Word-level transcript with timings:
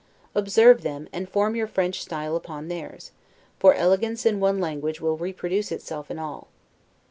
Observe 0.33 0.81
them, 0.81 1.07
and 1.13 1.29
form 1.29 1.55
your 1.55 1.67
French 1.67 2.01
style 2.01 2.35
upon 2.35 2.69
theirs: 2.69 3.11
for 3.59 3.75
elegance 3.75 4.25
in 4.25 4.39
one 4.39 4.57
language 4.59 4.99
will 4.99 5.15
reproduce 5.15 5.71
itself 5.71 6.09
in 6.09 6.17
all. 6.17 6.47